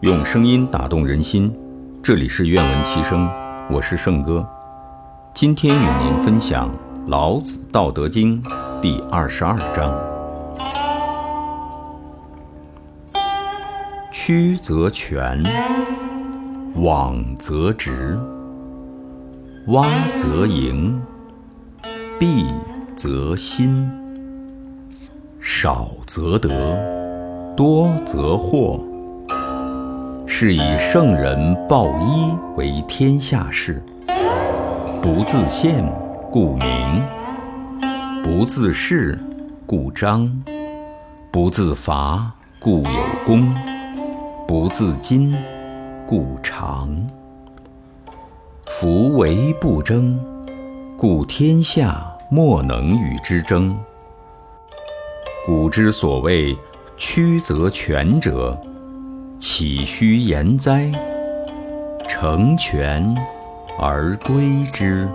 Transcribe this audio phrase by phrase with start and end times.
[0.00, 1.54] 用声音打动人心，
[2.02, 3.28] 这里是愿闻其声，
[3.70, 4.48] 我是圣哥。
[5.34, 6.70] 今天与您分享
[7.06, 8.42] 《老子·道德经》
[8.80, 9.94] 第二十二章：
[14.10, 15.42] 曲则全，
[16.76, 18.18] 枉则直，
[19.66, 19.86] 洼
[20.16, 20.98] 则盈，
[22.18, 22.46] 敝
[22.96, 23.86] 则新，
[25.38, 26.48] 少则得，
[27.54, 28.89] 多则惑。
[30.42, 33.82] 是以圣人抱一为天下事，
[35.02, 35.84] 不自见，
[36.32, 37.02] 故明；
[38.24, 39.18] 不自是，
[39.66, 40.26] 故彰；
[41.30, 42.90] 不自伐，故有
[43.26, 43.52] 功；
[44.48, 45.30] 不自矜，
[46.06, 46.88] 故长。
[48.64, 50.18] 夫唯不争，
[50.96, 53.78] 故天下莫能与之争。
[55.44, 56.56] 古之所谓
[56.96, 58.58] 曲则全者。
[59.40, 60.92] 岂虚言哉？
[62.06, 63.02] 成全
[63.78, 65.08] 而归之。